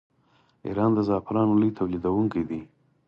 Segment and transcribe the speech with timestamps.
[0.65, 2.61] ایران د زعفرانو لوی تولیدونکی دی.